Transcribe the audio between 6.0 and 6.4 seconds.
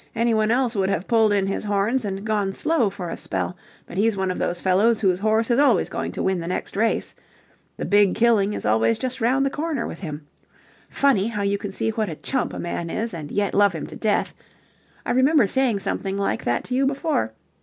to win